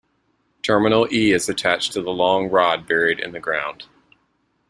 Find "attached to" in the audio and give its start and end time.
1.47-1.99